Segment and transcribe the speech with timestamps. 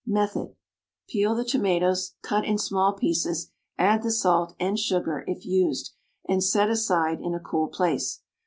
[0.07, 0.55] Method.
[1.07, 5.93] Peel the tomatoes, cut in small pieces, add the salt, and sugar, if used,
[6.27, 8.21] and set aside in a cool place.